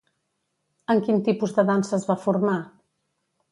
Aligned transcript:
En 0.93 1.01
quin 1.09 1.19
tipus 1.27 1.53
de 1.59 1.67
dansa 1.69 1.97
es 2.01 2.09
va 2.11 2.19
formar? 2.25 2.59